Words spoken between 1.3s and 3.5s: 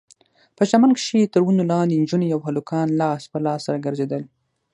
تر ونو لاندې نجونې او هلکان لاس په